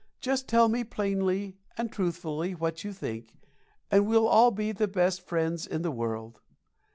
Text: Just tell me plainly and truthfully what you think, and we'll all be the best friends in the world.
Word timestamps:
Just 0.19 0.47
tell 0.47 0.67
me 0.67 0.83
plainly 0.83 1.59
and 1.77 1.91
truthfully 1.91 2.55
what 2.55 2.83
you 2.83 2.91
think, 2.91 3.35
and 3.91 4.07
we'll 4.07 4.27
all 4.27 4.49
be 4.49 4.71
the 4.71 4.87
best 4.87 5.21
friends 5.21 5.67
in 5.67 5.83
the 5.83 5.91
world. 5.91 6.39